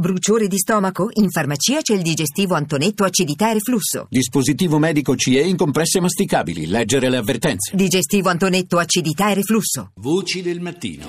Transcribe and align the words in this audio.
Bruciore 0.00 0.46
di 0.46 0.58
stomaco? 0.58 1.08
In 1.14 1.28
farmacia 1.28 1.80
c'è 1.80 1.92
il 1.92 2.02
digestivo 2.02 2.54
Antonetto 2.54 3.02
acidità 3.02 3.50
e 3.50 3.54
reflusso. 3.54 4.06
Dispositivo 4.08 4.78
medico 4.78 5.16
CE 5.16 5.40
in 5.40 5.56
compresse 5.56 5.98
masticabili. 5.98 6.68
Leggere 6.68 7.10
le 7.10 7.16
avvertenze. 7.16 7.74
Digestivo 7.74 8.28
Antonetto 8.28 8.78
acidità 8.78 9.32
e 9.32 9.34
reflusso. 9.34 9.90
Voci 9.96 10.40
del 10.40 10.60
mattino. 10.60 11.04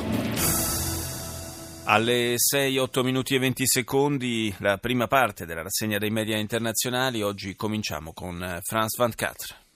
Alle 1.83 2.33
6, 2.37 2.79
8 2.79 3.03
minuti 3.03 3.35
e 3.35 3.39
20 3.39 3.63
secondi 3.67 4.51
la 4.57 4.79
prima 4.79 5.05
parte 5.05 5.45
della 5.45 5.61
rassegna 5.61 5.99
dei 5.99 6.09
media 6.09 6.39
internazionali. 6.39 7.21
Oggi 7.21 7.55
cominciamo 7.55 8.11
con 8.11 8.41
eh, 8.41 8.59
Franz 8.63 8.97
van 8.97 9.13
Catre. 9.13 9.68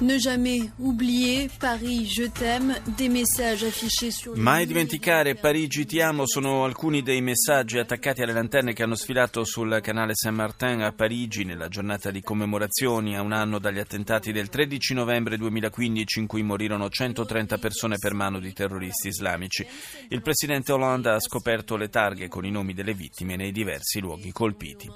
Ne 0.00 0.16
jamais 0.16 0.70
oublier 0.78 1.50
Paris 1.58 2.06
je 2.06 2.22
t'aime, 2.22 2.74
des 2.96 3.10
messages 3.10 3.64
affichés 3.64 4.10
sur 4.10 4.34
Mai 4.34 4.64
dimenticare 4.64 5.34
Parigi 5.34 5.84
ti 5.84 6.00
amo 6.00 6.26
sono 6.26 6.64
alcuni 6.64 7.02
dei 7.02 7.20
messaggi 7.20 7.76
attaccati 7.76 8.22
alle 8.22 8.32
lanterne 8.32 8.72
che 8.72 8.82
hanno 8.82 8.94
sfilato 8.94 9.44
sul 9.44 9.78
canale 9.82 10.14
Saint-Martin 10.14 10.80
a 10.80 10.92
Parigi 10.92 11.44
nella 11.44 11.68
giornata 11.68 12.10
di 12.10 12.22
commemorazioni 12.22 13.14
a 13.14 13.20
un 13.20 13.32
anno 13.32 13.58
dagli 13.58 13.78
attentati 13.78 14.32
del 14.32 14.48
13 14.48 14.94
novembre 14.94 15.36
2015 15.36 16.18
in 16.20 16.26
cui 16.26 16.42
morirono 16.42 16.88
130 16.88 17.58
persone 17.58 17.96
per 17.98 18.14
mano 18.14 18.40
di 18.40 18.54
terroristi 18.54 19.08
islamici. 19.08 19.66
Il 20.08 20.22
presidente 20.22 20.72
Hollande 20.72 21.10
ha 21.10 21.20
scoperto 21.20 21.76
le 21.76 21.90
targhe 21.90 22.28
con 22.28 22.46
i 22.46 22.50
nomi 22.50 22.72
delle 22.72 22.94
vittime 22.94 23.36
nei 23.36 23.52
diversi 23.52 24.00
luoghi 24.00 24.32
colpiti. 24.32 24.90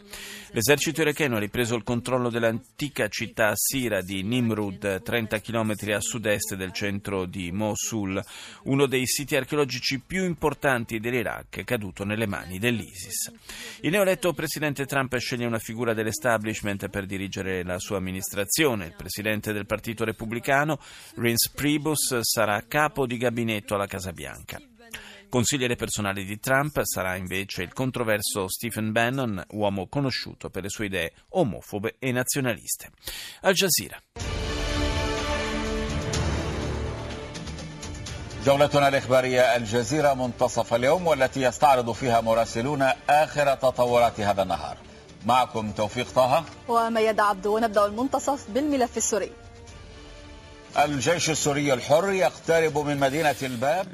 L'esercito 0.52 1.02
iracheno 1.02 1.36
ha 1.36 1.40
ripreso 1.40 1.74
il 1.74 1.82
controllo 1.82 2.30
dell'antica 2.30 3.08
città 3.08 3.48
assira 3.48 4.00
di 4.02 4.22
Nimrud, 4.22 4.93
30 5.02 5.40
km 5.40 5.72
a 5.94 6.00
sud-est 6.00 6.54
del 6.54 6.72
centro 6.72 7.26
di 7.26 7.50
Mosul, 7.52 8.22
uno 8.64 8.86
dei 8.86 9.06
siti 9.06 9.36
archeologici 9.36 10.00
più 10.00 10.24
importanti 10.24 11.00
dell'Iraq, 11.00 11.64
caduto 11.64 12.04
nelle 12.04 12.26
mani 12.26 12.58
dell'ISIS. 12.58 13.32
Il 13.80 13.90
neoeletto 13.90 14.32
presidente 14.32 14.86
Trump 14.86 15.16
sceglie 15.16 15.46
una 15.46 15.58
figura 15.58 15.94
dell'establishment 15.94 16.88
per 16.88 17.06
dirigere 17.06 17.62
la 17.62 17.78
sua 17.78 17.96
amministrazione. 17.96 18.86
Il 18.86 18.94
presidente 18.96 19.52
del 19.52 19.66
Partito 19.66 20.04
Repubblicano, 20.04 20.78
Reince 21.16 21.50
Priebus, 21.54 22.20
sarà 22.20 22.64
capo 22.66 23.06
di 23.06 23.16
gabinetto 23.16 23.74
alla 23.74 23.86
Casa 23.86 24.12
Bianca. 24.12 24.58
Consigliere 25.34 25.74
personale 25.74 26.22
di 26.22 26.38
Trump 26.38 26.80
sarà 26.84 27.16
invece 27.16 27.64
il 27.64 27.72
controverso 27.72 28.46
Stephen 28.46 28.92
Bannon, 28.92 29.42
uomo 29.50 29.88
conosciuto 29.88 30.48
per 30.48 30.62
le 30.62 30.68
sue 30.68 30.86
idee 30.86 31.12
omofobe 31.30 31.96
e 31.98 32.12
nazionaliste. 32.12 32.90
Al 33.40 33.52
Jazeera. 33.52 34.00
جولتنا 38.44 38.88
الإخبارية 38.88 39.56
الجزيرة 39.56 40.14
منتصف 40.14 40.74
اليوم 40.74 41.06
والتي 41.06 41.42
يستعرض 41.42 41.92
فيها 41.92 42.20
مراسلون 42.20 42.82
آخر 43.10 43.54
تطورات 43.54 44.20
هذا 44.20 44.42
النهار. 44.42 44.76
معكم 45.26 45.70
توفيق 45.70 46.06
طه. 46.14 46.44
ومياد 46.68 47.20
عبد 47.20 47.46
ونبدأ 47.46 47.86
المنتصف 47.86 48.46
بالملف 48.48 48.96
السوري. 48.96 49.32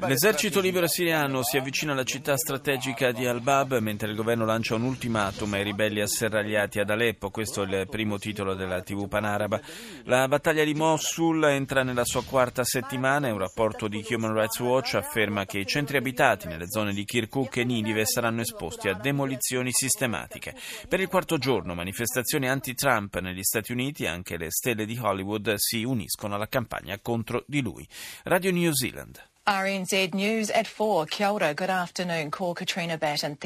L'esercito 0.07 0.59
libero 0.59 0.87
siriano 0.87 1.43
si 1.43 1.57
avvicina 1.57 1.91
alla 1.91 2.03
città 2.03 2.35
strategica 2.35 3.11
di 3.11 3.27
Al-Bab 3.27 3.77
mentre 3.77 4.09
il 4.09 4.15
governo 4.15 4.45
lancia 4.45 4.73
un 4.73 4.81
ultimatum 4.81 5.53
ai 5.53 5.63
ribelli 5.63 6.01
asserragliati 6.01 6.79
ad 6.79 6.89
Aleppo. 6.89 7.29
Questo 7.29 7.61
è 7.61 7.67
il 7.67 7.87
primo 7.87 8.17
titolo 8.17 8.55
della 8.55 8.81
TV 8.81 9.07
panaraba. 9.07 9.61
La 10.05 10.27
battaglia 10.27 10.63
di 10.63 10.73
Mosul 10.73 11.43
entra 11.43 11.83
nella 11.83 12.03
sua 12.03 12.23
quarta 12.23 12.63
settimana 12.63 13.27
e 13.27 13.31
un 13.31 13.37
rapporto 13.37 13.87
di 13.87 14.03
Human 14.09 14.33
Rights 14.33 14.59
Watch 14.59 14.95
afferma 14.95 15.45
che 15.45 15.59
i 15.59 15.67
centri 15.67 15.97
abitati 15.97 16.47
nelle 16.47 16.65
zone 16.67 16.93
di 16.93 17.05
Kirkuk 17.05 17.57
e 17.57 17.63
Ninive 17.63 18.07
saranno 18.07 18.41
esposti 18.41 18.87
a 18.87 18.95
demolizioni 18.95 19.69
sistematiche. 19.71 20.55
Per 20.89 20.99
il 20.99 21.09
quarto 21.09 21.37
giorno 21.37 21.75
manifestazioni 21.75 22.49
anti-Trump 22.49 23.19
negli 23.19 23.43
Stati 23.43 23.71
Uniti, 23.71 24.07
anche 24.07 24.35
le 24.35 24.47
stelle 24.49 24.87
di 24.87 24.97
Hollywood 24.99 25.53
si 25.57 25.83
uniscono 25.83 26.33
alla 26.33 26.47
campagna 26.47 26.69
contro 27.01 27.43
di 27.47 27.61
lui. 27.61 27.87
Radio 28.23 28.51
New 28.51 28.71
Zealand. 28.73 29.21
RNZ 29.43 30.13
News 30.13 30.49
at 30.51 30.67
4. 30.67 31.05
Kia 31.05 31.33
ora, 31.33 31.53
good 31.53 31.69
afternoon. 31.69 32.29
Ko 32.29 32.53
Katrina 32.53 32.97
region 32.97 33.23
and 33.23 33.39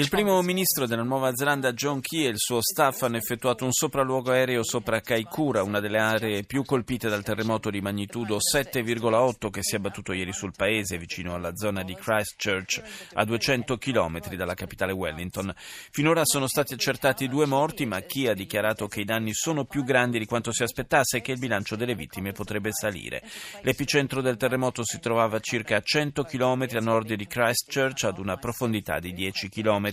Il 0.00 0.08
primo 0.08 0.40
ministro 0.40 0.86
della 0.86 1.02
Nuova 1.02 1.34
Zelanda 1.34 1.74
John 1.74 2.00
Key 2.00 2.24
e 2.24 2.30
il 2.30 2.38
suo 2.38 2.62
staff 2.62 3.02
hanno 3.02 3.18
effettuato 3.18 3.66
un 3.66 3.70
sopralluogo 3.70 4.30
aereo 4.30 4.62
sopra 4.62 5.02
Kaikoura, 5.02 5.62
una 5.62 5.78
delle 5.78 5.98
aree 5.98 6.44
più 6.44 6.64
colpite 6.64 7.10
dal 7.10 7.22
terremoto 7.22 7.68
di 7.68 7.82
magnitudo 7.82 8.38
7,8 8.38 9.50
che 9.50 9.62
si 9.62 9.74
è 9.74 9.76
abbattuto 9.76 10.14
ieri 10.14 10.32
sul 10.32 10.54
paese, 10.56 10.96
vicino 10.96 11.34
alla 11.34 11.54
zona 11.54 11.82
di 11.82 11.94
Christchurch, 11.94 12.80
a 13.12 13.24
200 13.26 13.76
km 13.76 14.34
dalla 14.34 14.54
capitale 14.54 14.92
Wellington. 14.92 15.52
Finora 15.90 16.22
sono 16.24 16.46
stati 16.46 16.72
accertati 16.72 17.28
due 17.28 17.44
morti, 17.44 17.84
ma 17.84 18.00
Key 18.00 18.28
ha 18.28 18.34
dichiarato 18.34 18.86
che 18.86 19.02
i 19.02 19.04
danni 19.04 19.34
sono 19.34 19.66
più 19.66 19.84
grandi 19.84 20.18
di 20.18 20.24
quanto 20.24 20.50
si 20.50 20.62
aspettasse 20.62 21.18
e 21.18 21.20
che 21.20 21.32
il 21.32 21.38
bilancio 21.38 21.76
delle 21.76 21.94
vittime 21.94 22.32
potrebbe 22.32 22.70
salire. 22.72 23.22
L'epicentro 23.60 24.22
del 24.22 24.38
terremoto 24.38 24.82
si 24.82 24.98
trovava 24.98 25.36
a 25.36 25.40
circa 25.40 25.78
100 25.78 26.20
km 26.24 26.66
a 26.72 26.80
nord 26.80 27.12
di 27.14 27.26
Christchurch, 27.26 28.04
ad 28.04 28.18
una 28.18 28.36
profondità 28.36 28.98
di 28.98 29.12
10 29.12 29.48
km. 29.48 29.92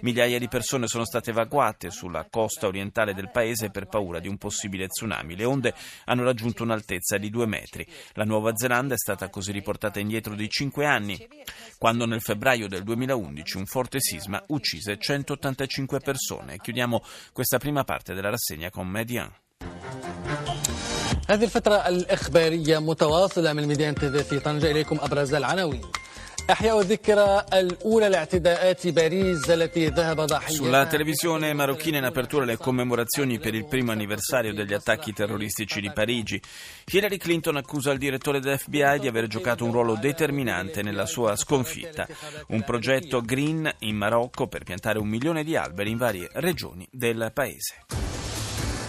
Migliaia 0.00 0.38
di 0.38 0.48
persone 0.48 0.86
sono 0.86 1.04
state 1.04 1.30
evacuate 1.30 1.90
sulla 1.90 2.26
costa 2.28 2.66
orientale 2.66 3.14
del 3.14 3.30
paese 3.30 3.70
per 3.70 3.86
paura 3.86 4.20
di 4.20 4.28
un 4.28 4.38
possibile 4.38 4.88
tsunami. 4.88 5.36
Le 5.36 5.44
onde 5.44 5.74
hanno 6.04 6.24
raggiunto 6.24 6.62
un'altezza 6.62 7.18
di 7.18 7.30
2 7.30 7.46
metri. 7.46 7.86
La 8.14 8.24
Nuova 8.24 8.52
Zelanda 8.54 8.94
è 8.94 8.98
stata 8.98 9.28
così 9.28 9.52
riportata 9.52 10.00
indietro 10.00 10.34
di 10.34 10.48
5 10.48 10.86
anni, 10.86 11.28
quando 11.78 12.06
nel 12.06 12.20
febbraio 12.20 12.68
del 12.68 12.82
2011 12.82 13.56
un 13.56 13.66
forte 13.66 14.00
sisma 14.00 14.42
uccise 14.48 14.98
185 14.98 16.00
persone. 16.00 16.58
Chiudiamo 16.58 17.02
questa 17.32 17.58
prima 17.58 17.84
parte 17.84 18.14
della 18.14 18.30
rassegna 18.30 18.70
con 18.70 18.88
Median. 18.88 20.41
هذه 21.31 21.43
الفترة 21.43 21.75
الإخبارية 21.75 22.79
متواصلة 22.79 23.53
من 23.53 23.67
ميدان 23.67 23.95
تي 23.95 24.23
في 24.23 24.39
طنجة 24.39 24.71
إليكم 24.71 24.97
أبرز 25.01 25.33
العناوين 25.33 25.81
إحياء 26.49 26.79
الذكرى 26.79 27.45
الأولى 27.53 28.09
لاعتداءات 28.09 28.87
باريس 28.87 29.49
التي 29.49 29.87
ذهب 29.87 30.21
ضحيتها 30.21 30.55
Sulla 30.55 30.85
televisione 30.85 31.53
marocchina 31.53 31.97
in 31.97 32.05
apertura 32.05 32.45
le 32.45 32.55
commemorazioni 32.55 33.37
per 33.37 33.53
il 33.53 33.65
primo 33.65 33.91
anniversario 33.91 34.53
degli 34.53 34.73
attacchi 34.73 35.11
terroristici 35.11 35.81
di 35.81 35.91
Parigi. 35.91 36.41
Hillary 36.89 37.17
Clinton 37.17 37.57
accusa 37.57 37.91
il 37.91 37.97
direttore 37.97 38.39
dell'FBI 38.39 38.99
di 38.99 39.07
aver 39.07 39.27
giocato 39.27 39.65
un 39.65 39.73
ruolo 39.73 39.95
determinante 39.95 40.81
nella 40.81 41.05
sua 41.05 41.35
sconfitta. 41.35 42.07
Un 42.47 42.63
progetto 42.63 43.21
green 43.21 43.69
in 43.79 43.97
Marocco 43.97 44.47
per 44.47 44.63
piantare 44.63 44.99
un 44.99 45.07
milione 45.07 45.43
di 45.43 45.57
alberi 45.57 45.91
in 45.91 45.97
varie 45.97 46.29
regioni 46.31 46.87
del 46.89 47.29
paese. 47.33 48.00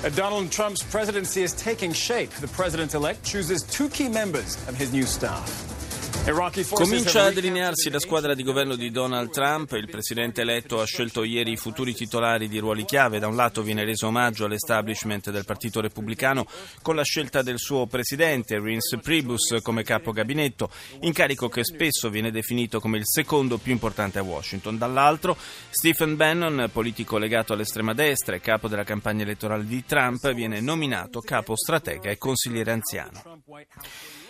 Donald 0.09 0.51
Trump's 0.51 0.83
presidency 0.83 1.43
is 1.43 1.53
taking 1.53 1.93
shape. 1.93 2.29
The 2.31 2.47
president 2.49 2.93
elect 2.93 3.23
chooses 3.23 3.63
two 3.63 3.87
key 3.87 4.09
members 4.09 4.55
of 4.67 4.75
his 4.75 4.91
new 4.91 5.03
staff. 5.03 5.72
Comincia 6.71 7.25
a 7.25 7.31
delinearsi 7.31 7.89
la 7.89 7.99
squadra 7.99 8.33
di 8.33 8.43
governo 8.43 8.75
di 8.75 8.91
Donald 8.91 9.29
Trump. 9.29 9.73
Il 9.73 9.89
presidente 9.89 10.41
eletto 10.41 10.79
ha 10.79 10.85
scelto 10.85 11.23
ieri 11.23 11.51
i 11.51 11.57
futuri 11.57 11.93
titolari 11.93 12.47
di 12.47 12.59
ruoli 12.59 12.85
chiave. 12.85 13.19
Da 13.19 13.27
un 13.27 13.35
lato 13.35 13.61
viene 13.61 13.83
reso 13.83 14.07
omaggio 14.07 14.45
all'establishment 14.45 15.31
del 15.31 15.43
Partito 15.43 15.81
Repubblicano 15.81 16.45
con 16.81 16.95
la 16.95 17.03
scelta 17.03 17.41
del 17.41 17.59
suo 17.59 17.87
presidente, 17.87 18.57
Reince 18.57 18.99
Priebus, 18.99 19.57
come 19.61 19.83
capo 19.83 20.11
gabinetto, 20.11 20.69
incarico 21.01 21.49
che 21.49 21.65
spesso 21.65 22.09
viene 22.09 22.31
definito 22.31 22.79
come 22.79 22.99
il 22.99 23.05
secondo 23.05 23.57
più 23.57 23.73
importante 23.73 24.19
a 24.19 24.23
Washington. 24.23 24.77
Dall'altro, 24.77 25.35
Stephen 25.69 26.15
Bannon, 26.15 26.69
politico 26.71 27.17
legato 27.17 27.51
all'estrema 27.51 27.93
destra 27.93 28.35
e 28.35 28.39
capo 28.39 28.69
della 28.69 28.85
campagna 28.85 29.23
elettorale 29.23 29.65
di 29.65 29.83
Trump, 29.85 30.31
viene 30.33 30.61
nominato 30.61 31.19
capo 31.19 31.55
stratega 31.55 32.09
e 32.09 32.17
consigliere 32.17 32.71
anziano. 32.71 33.41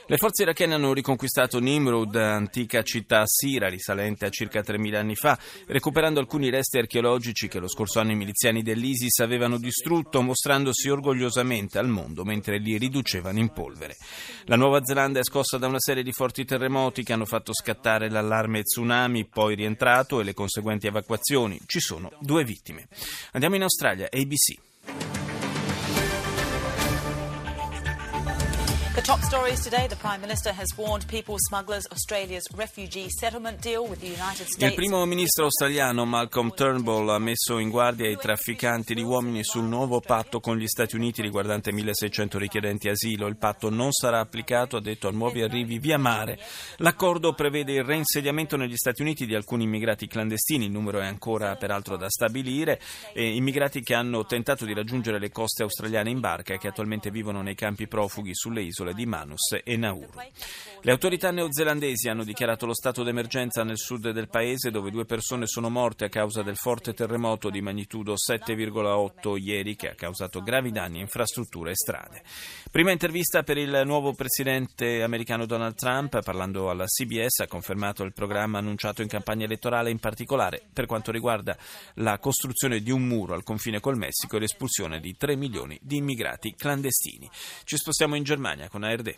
Le 0.06 0.18
forze 0.18 0.44
irachene 0.44 0.74
hanno 0.74 0.92
riconquistato 0.92 1.60
Nimrud, 1.60 2.14
antica 2.16 2.84
città 2.84 3.22
assira 3.22 3.70
risalente 3.70 4.26
a 4.26 4.30
circa 4.30 4.60
3.000 4.60 4.96
anni 4.96 5.16
fa, 5.16 5.40
recuperando 5.68 6.20
alcuni 6.20 6.50
resti 6.50 6.78
archeologici 6.78 7.48
che 7.48 7.60
lo 7.60 7.70
scorso 7.70 8.02
anno 8.02 8.12
i 8.12 8.16
miliziani 8.16 8.64
dell'ISIS 8.64 9.20
avevano 9.20 9.58
distrutto, 9.58 10.22
mostrandosi 10.22 10.90
orgogliosamente 10.90 11.80
al 11.80 11.88
mondo 11.88 12.26
mentre 12.26 12.58
li 12.58 12.78
riducevano 12.78 13.40
in 13.40 13.54
polvere. 13.54 13.96
La 14.46 14.58
Nuova 14.58 14.84
Zelanda 14.84 15.20
è 15.20 15.24
scossa 15.24 15.58
da 15.58 15.68
una 15.68 15.80
serie 15.80 16.04
di 16.04 16.12
forti 16.12 16.44
terremoti 16.44 17.04
che 17.04 17.14
hanno 17.14 17.26
fatto 17.26 17.54
scattare 17.54 18.10
l'allarme 18.10 18.64
tsunami, 18.64 19.26
poi 19.26 19.56
rientrato 19.56 20.20
e 20.20 20.26
le 20.26 20.34
conseguenti 20.34 20.88
evacuazioni. 20.88 21.62
Ci 21.66 21.80
sono 21.80 22.12
due 22.20 22.44
vittime. 22.44 22.88
Andiamo 23.32 23.56
in 23.56 23.62
Australia, 23.62 24.10
ABC. 24.12 24.73
Top 29.04 29.22
stories 29.22 29.60
today, 29.60 29.86
the 29.88 29.98
Prime 29.98 30.22
Minister 30.22 30.54
has 30.54 30.68
warned 30.78 31.06
people 31.08 31.36
smugglers 31.38 31.86
Australia's 31.92 32.46
refugee 32.56 33.10
settlement 33.10 33.60
deal 33.62 33.86
with 33.86 34.00
the 34.00 34.08
United 34.08 34.48
States. 34.48 34.64
Il 34.64 34.74
primo 34.76 35.06
ministro 35.06 35.44
australiano 35.46 36.06
Malcolm 36.06 36.54
Turnbull 36.54 37.10
ha 37.10 37.20
messo 37.20 37.58
in 37.58 37.70
guardia 37.70 38.10
i 38.10 38.16
trafficanti 38.16 38.94
di 38.94 39.02
uomini 39.02 39.44
sul 39.44 39.66
nuovo 39.66 40.00
patto 40.00 40.40
con 40.40 40.58
gli 40.58 40.68
Stati 40.68 40.96
Uniti 40.96 41.22
riguardante 41.22 41.74
1600 41.74 42.38
richiedenti 42.38 42.88
asilo. 42.88 43.28
Il 43.28 43.36
patto 43.36 43.70
non 43.70 43.92
sarà 43.92 44.20
applicato, 44.20 44.78
ha 44.78 44.82
detto, 44.82 45.10
a 45.10 45.12
nuovi 45.12 45.42
arrivi 45.42 45.80
via 45.80 45.98
mare. 45.98 46.40
L'accordo 46.78 47.34
prevede 47.34 47.74
il 47.74 47.84
reinsediamento 47.84 48.56
negli 48.56 48.78
Stati 48.78 49.02
Uniti 49.02 49.26
di 49.26 49.36
alcuni 49.36 49.66
immigrati 49.66 50.08
clandestini, 50.08 50.66
il 50.66 50.72
numero 50.72 51.02
è 51.02 51.06
ancora 51.06 51.58
peraltro 51.58 51.98
da 51.98 52.10
stabilire, 52.10 52.80
e 53.12 53.36
immigrati 53.36 53.82
che 53.82 53.96
hanno 53.96 54.24
tentato 54.24 54.64
di 54.64 54.74
raggiungere 54.74 55.20
le 55.20 55.30
coste 55.30 55.64
australiane 55.64 56.10
in 56.10 56.22
barca 56.22 56.54
e 56.54 56.58
che 56.58 56.70
attualmente 56.70 57.12
vivono 57.12 57.42
nei 57.42 57.56
campi 57.56 57.86
profughi 57.86 58.34
sulle 58.34 58.62
isole 58.62 58.92
di 58.94 59.06
Manus 59.06 59.60
e 59.64 59.78
Nauru. 59.78 60.12
Le 60.86 60.92
autorità 60.92 61.32
neozelandesi 61.32 62.10
hanno 62.10 62.26
dichiarato 62.26 62.66
lo 62.66 62.74
stato 62.74 63.04
d'emergenza 63.04 63.64
nel 63.64 63.78
sud 63.78 64.10
del 64.10 64.28
paese 64.28 64.70
dove 64.70 64.92
due 64.92 65.06
persone 65.06 65.48
sono 65.48 65.70
morte 65.70 66.04
a 66.04 66.10
causa 66.10 66.44
del 66.44 66.58
forte 66.58 66.94
terremoto 66.94 67.50
di 67.50 67.62
magnitudo 67.62 68.16
7,8 68.16 69.42
ieri 69.42 69.78
che 69.78 69.92
ha 69.92 69.96
causato 69.96 70.42
gravi 70.42 70.72
danni 70.72 70.98
a 70.98 71.02
infrastrutture 71.02 71.72
e 71.72 71.76
strade. 71.76 72.22
Prima 72.70 72.92
intervista 72.92 73.44
per 73.44 73.58
il 73.58 73.84
nuovo 73.86 74.14
presidente 74.14 75.04
americano 75.04 75.46
Donald 75.46 75.76
Trump, 75.76 76.22
parlando 76.22 76.70
alla 76.70 76.86
CBS, 76.86 77.40
ha 77.40 77.48
confermato 77.48 78.04
il 78.04 78.12
programma 78.12 78.58
annunciato 78.58 79.02
in 79.02 79.08
campagna 79.08 79.46
elettorale, 79.46 79.90
in 79.90 80.00
particolare 80.00 80.62
per 80.74 80.86
quanto 80.86 81.12
riguarda 81.12 81.56
la 81.96 82.20
costruzione 82.20 82.82
di 82.82 82.92
un 82.92 83.04
muro 83.04 83.36
al 83.36 83.44
confine 83.44 83.80
col 83.80 83.96
Messico 83.96 84.36
e 84.36 84.40
l'espulsione 84.40 85.00
di 85.00 85.16
3 85.16 85.36
milioni 85.36 85.80
di 85.82 85.98
immigrati 85.98 86.56
clandestini. 86.56 87.30
Ci 87.64 87.78
spostiamo 87.78 88.16
in 88.16 88.24
Germania 88.24 88.68
con 88.68 88.83
ARD. 88.84 89.16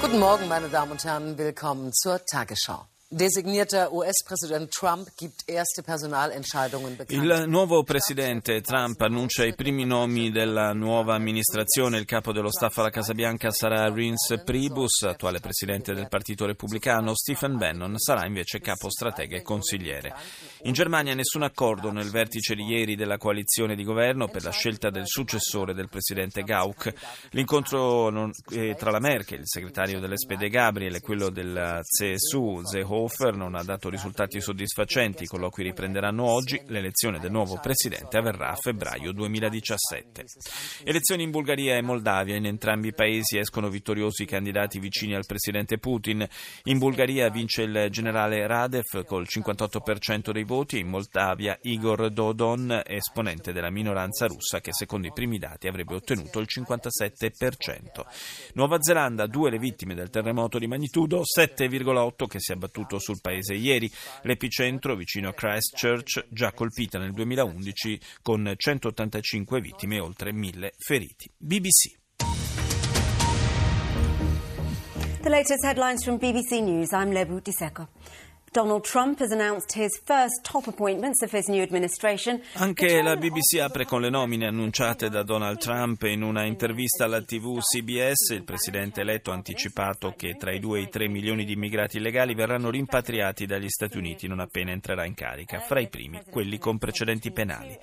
Guten 0.00 0.20
Morgen, 0.20 0.48
meine 0.48 0.68
Damen 0.68 0.92
und 0.92 1.04
Herren. 1.04 1.36
Willkommen 1.36 1.92
zur 1.92 2.24
Tagesschau. 2.24 2.86
Designierter 3.10 3.88
US-Präsident 3.90 4.70
Trump 4.70 5.08
gibt 5.16 5.44
erste 5.46 5.82
Personalentscheidungen 5.82 6.94
bekannt. 6.94 7.10
Il 7.10 7.48
nuovo 7.48 7.82
presidente 7.82 8.60
Trump 8.60 9.00
annuncia 9.00 9.46
i 9.46 9.54
primi 9.54 9.86
nomi 9.86 10.30
della 10.30 10.74
nuova 10.74 11.14
amministrazione. 11.14 11.96
Il 11.96 12.04
capo 12.04 12.32
dello 12.32 12.50
staff 12.50 12.76
alla 12.76 12.90
Casa 12.90 13.14
Bianca 13.14 13.50
sarà 13.50 13.90
Reince 13.90 14.42
Priebus, 14.44 15.04
attuale 15.04 15.40
presidente 15.40 15.94
del 15.94 16.06
Partito 16.08 16.44
Repubblicano. 16.44 17.14
Stephen 17.14 17.56
Bannon 17.56 17.96
sarà 17.96 18.26
invece 18.26 18.60
capo 18.60 18.90
stratega 18.90 19.38
e 19.38 19.42
consigliere. 19.42 20.14
In 20.64 20.74
Germania 20.74 21.14
nessun 21.14 21.44
accordo 21.44 21.90
nel 21.90 22.10
vertice 22.10 22.54
di 22.54 22.64
ieri 22.64 22.94
della 22.94 23.16
coalizione 23.16 23.74
di 23.74 23.84
governo 23.84 24.28
per 24.28 24.44
la 24.44 24.50
scelta 24.50 24.90
del 24.90 25.06
successore 25.06 25.72
del 25.72 25.88
presidente 25.88 26.42
Gauck. 26.42 26.92
L'incontro 27.30 28.30
eh, 28.50 28.74
tra 28.74 28.90
la 28.90 29.00
Merkel, 29.00 29.38
il 29.38 29.48
segretario 29.48 29.98
dell'SPD 29.98 30.48
Gabriel 30.48 30.96
e 30.96 31.00
quello 31.00 31.30
della 31.30 31.80
CSU, 31.80 32.60
Seehofer, 32.98 33.28
Hofer 33.28 33.36
non 33.36 33.54
ha 33.54 33.62
dato 33.62 33.88
risultati 33.88 34.40
soddisfacenti, 34.40 35.22
i 35.22 35.26
colloqui 35.26 35.62
riprenderanno 35.62 36.24
oggi, 36.24 36.60
l'elezione 36.66 37.20
del 37.20 37.30
nuovo 37.30 37.58
presidente 37.60 38.16
avverrà 38.16 38.50
a 38.50 38.56
febbraio 38.56 39.12
2017. 39.12 40.24
Elezioni 40.84 41.22
in 41.22 41.30
Bulgaria 41.30 41.76
e 41.76 41.82
Moldavia, 41.82 42.36
in 42.36 42.46
entrambi 42.46 42.88
i 42.88 42.94
paesi 42.94 43.38
escono 43.38 43.68
vittoriosi 43.68 44.24
candidati 44.24 44.78
vicini 44.78 45.14
al 45.14 45.26
presidente 45.26 45.78
Putin. 45.78 46.26
In 46.64 46.78
Bulgaria 46.78 47.28
vince 47.30 47.62
il 47.62 47.88
generale 47.90 48.46
Radev 48.46 49.04
col 49.04 49.26
58% 49.28 50.32
dei 50.32 50.44
voti, 50.44 50.80
in 50.80 50.88
Moldavia 50.88 51.56
Igor 51.62 52.10
Dodon, 52.10 52.82
esponente 52.84 53.52
della 53.52 53.70
minoranza 53.70 54.26
russa 54.26 54.60
che 54.60 54.72
secondo 54.72 55.06
i 55.06 55.12
primi 55.12 55.38
dati 55.38 55.68
avrebbe 55.68 55.94
ottenuto 55.94 56.40
il 56.40 56.48
57%. 56.50 58.04
Nuova 58.54 58.80
Zelanda, 58.80 59.26
due 59.26 59.50
le 59.50 59.58
vittime 59.58 59.94
del 59.94 60.10
terremoto 60.10 60.58
di 60.58 60.66
magnitudo 60.66 61.22
7,8 61.22 62.26
che 62.26 62.40
si 62.40 62.52
è 62.52 62.54
abbattuto 62.54 62.87
caduto 62.88 62.98
sul 62.98 63.20
paese 63.20 63.54
ieri. 63.54 63.90
L'epicentro, 64.22 64.96
vicino 64.96 65.28
a 65.28 65.34
Christchurch, 65.34 66.26
già 66.30 66.52
colpita 66.52 66.98
nel 66.98 67.12
2011 67.12 68.00
con 68.22 68.52
185 68.56 69.60
vittime 69.60 69.96
e 69.96 70.00
oltre 70.00 70.32
1000 70.32 70.72
feriti. 70.78 71.30
BBC. 71.36 71.96
The 75.20 75.28
latest 75.28 75.64
headlines 75.64 76.02
from 76.02 76.16
BBC 76.16 76.60
News. 76.62 76.90
I'm 76.92 77.10
Lebu 77.10 77.40
Diseko. 77.40 77.88
Donald 78.50 78.82
Trump 78.82 79.20
has 79.20 79.30
announced 79.30 79.74
his 79.74 80.00
first 80.04 80.42
top 80.42 80.66
appointments 80.66 81.22
of 81.22 81.30
his 81.32 81.48
new 81.48 81.62
administration. 81.62 82.40
Anche 82.54 83.02
la 83.02 83.16
BBC 83.16 83.60
apre 83.60 83.84
con 83.84 84.00
le 84.00 84.08
nomine 84.08 84.46
annunciate 84.46 85.10
da 85.10 85.22
Donald 85.22 85.58
Trump 85.58 86.02
in 86.04 86.22
una 86.22 86.44
intervista 86.44 87.04
alla 87.04 87.20
TV 87.20 87.58
CBS. 87.58 88.30
Il 88.30 88.44
presidente 88.44 89.02
eletto 89.02 89.30
ha 89.30 89.34
anticipato 89.34 90.14
che 90.16 90.36
tra 90.38 90.52
i 90.52 90.60
2 90.60 90.78
e 90.78 90.82
i 90.82 90.88
3 90.88 91.08
milioni 91.08 91.44
di 91.44 91.52
immigrati 91.52 91.98
illegali 91.98 92.34
verranno 92.34 92.70
rimpatriati 92.70 93.44
dagli 93.44 93.68
Stati 93.68 93.98
Uniti 93.98 94.26
non 94.26 94.40
appena 94.40 94.70
entrerà 94.70 95.04
in 95.04 95.14
carica, 95.14 95.60
fra 95.60 95.80
i 95.80 95.88
primi 95.88 96.22
quelli 96.30 96.58
con 96.58 96.78
precedenti 96.78 97.30
penali. 97.30 97.78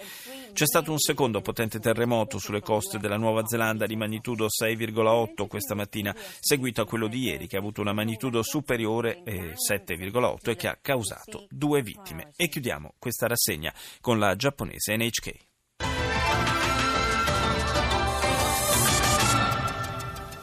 C'è 0.56 0.66
stato 0.66 0.90
un 0.90 1.00
secondo 1.00 1.42
potente 1.42 1.82
terremoto 1.82 2.38
sulle 2.38 2.62
coste 2.62 2.98
della 2.98 3.18
Nuova 3.18 3.46
Zelanda 3.46 3.86
di 3.86 3.98
magnitudo 3.98 4.46
6,8 4.46 5.48
questa 5.48 5.76
mattina, 5.76 6.16
seguito 6.40 6.82
a 6.82 6.86
quello 6.86 7.10
di 7.10 7.24
ieri 7.24 7.46
che 7.46 7.58
ha 7.58 7.60
avuto 7.60 7.82
una 7.82 7.92
magnitudo 7.92 8.42
superiore 8.42 9.22
eh, 9.26 9.52
7,8 9.56 10.52
e 10.52 10.56
che 10.56 10.70
ha 10.70 10.78
causato 10.82 11.48
due 11.50 11.82
vittime. 11.82 12.32
E 12.38 12.48
chiudiamo 12.48 12.94
questa 12.98 13.28
rassegna 13.28 13.74
con 14.00 14.18
la 14.18 14.34
giapponese 14.38 14.96
NHK. 14.96 15.34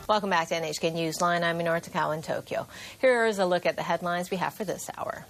Welcome 0.06 0.28
back 0.28 0.48
to 0.48 0.60
NHK 0.60 0.92
Newsline. 0.92 1.42
I'm 1.42 1.56
Minora 1.56 1.80
Takao 1.80 2.12
in 2.14 2.20
Tokyo. 2.20 2.66
Here 2.98 3.26
is 3.26 3.38
a 3.38 3.46
look 3.46 3.64
at 3.64 3.76
the 3.76 3.82
headlines 3.82 4.30
we 4.30 4.36
have 4.36 4.52
for 4.52 4.66
this 4.66 4.90
hour. 4.94 5.24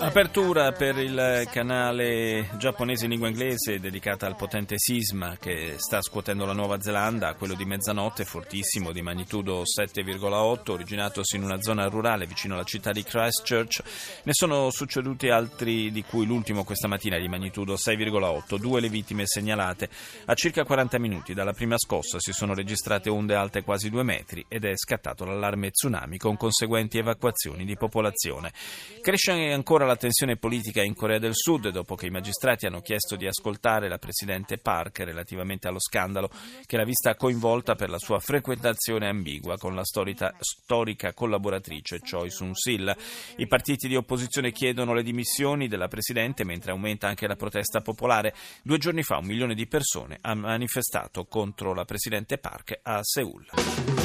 Apertura 0.00 0.72
per 0.72 0.98
il 0.98 1.48
canale 1.52 2.48
giapponese 2.56 3.04
in 3.04 3.10
lingua 3.10 3.28
inglese 3.28 3.78
dedicata 3.78 4.26
al 4.26 4.34
potente 4.34 4.74
sisma 4.76 5.36
che 5.38 5.74
sta 5.76 6.02
scuotendo 6.02 6.44
la 6.44 6.52
Nuova 6.52 6.80
Zelanda, 6.80 7.34
quello 7.34 7.54
di 7.54 7.64
mezzanotte 7.64 8.24
fortissimo 8.24 8.90
di 8.90 9.02
magnitudo 9.02 9.62
7,8 9.62 10.72
originatosi 10.72 11.36
in 11.36 11.44
una 11.44 11.62
zona 11.62 11.86
rurale 11.86 12.26
vicino 12.26 12.54
alla 12.54 12.64
città 12.64 12.90
di 12.90 13.04
Christchurch. 13.04 13.80
Ne 14.24 14.32
sono 14.32 14.70
succeduti 14.70 15.28
altri 15.28 15.92
di 15.92 16.02
cui 16.02 16.26
l'ultimo 16.26 16.64
questa 16.64 16.88
mattina 16.88 17.18
di 17.18 17.28
magnitudo 17.28 17.74
6,8, 17.74 18.58
due 18.58 18.80
le 18.80 18.88
vittime 18.88 19.26
segnalate. 19.26 19.88
A 20.24 20.34
circa 20.34 20.64
40 20.64 20.98
minuti 20.98 21.34
dalla 21.34 21.52
prima 21.52 21.78
scossa 21.78 22.18
si 22.18 22.32
sono 22.32 22.52
registrate 22.52 23.10
onde 23.10 23.36
alte 23.36 23.62
quasi 23.62 23.90
due 23.90 24.02
metri 24.02 24.44
ed 24.48 24.64
è 24.64 24.72
scattato 24.74 25.24
l'allarme 25.24 25.70
tsunami 25.70 26.18
con 26.18 26.36
conseguenze 26.36 26.62
conseguenti 26.64 26.98
evacuazioni 26.98 27.64
di 27.64 27.76
popolazione. 27.76 28.52
Cresce 29.00 29.32
ancora 29.52 29.84
la 29.84 29.96
tensione 29.96 30.36
politica 30.36 30.82
in 30.82 30.94
Corea 30.94 31.18
del 31.18 31.34
Sud 31.34 31.68
dopo 31.68 31.94
che 31.94 32.06
i 32.06 32.10
magistrati 32.10 32.66
hanno 32.66 32.80
chiesto 32.80 33.16
di 33.16 33.26
ascoltare 33.26 33.88
la 33.88 33.98
Presidente 33.98 34.58
Park 34.58 35.00
relativamente 35.00 35.68
allo 35.68 35.80
scandalo 35.80 36.30
che 36.66 36.76
l'ha 36.76 36.84
vista 36.84 37.14
coinvolta 37.14 37.74
per 37.74 37.90
la 37.90 37.98
sua 37.98 38.18
frequentazione 38.18 39.08
ambigua 39.08 39.58
con 39.58 39.74
la 39.74 39.84
storica, 39.84 40.34
storica 40.38 41.12
collaboratrice 41.12 42.00
Choi 42.00 42.30
Soon-sil. 42.30 42.96
I 43.36 43.46
partiti 43.46 43.86
di 43.86 43.96
opposizione 43.96 44.50
chiedono 44.50 44.94
le 44.94 45.02
dimissioni 45.02 45.68
della 45.68 45.88
Presidente 45.88 46.44
mentre 46.44 46.70
aumenta 46.70 47.08
anche 47.08 47.26
la 47.26 47.36
protesta 47.36 47.80
popolare. 47.80 48.34
Due 48.62 48.78
giorni 48.78 49.02
fa 49.02 49.18
un 49.18 49.26
milione 49.26 49.54
di 49.54 49.66
persone 49.66 50.18
ha 50.22 50.34
manifestato 50.34 51.24
contro 51.26 51.74
la 51.74 51.84
Presidente 51.84 52.38
Park 52.38 52.80
a 52.82 53.00
Seoul. 53.02 54.03